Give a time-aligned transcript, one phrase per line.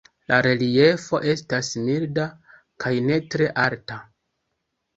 [0.31, 2.25] La reliefo estas milda
[2.85, 4.03] kaj ne tre alta.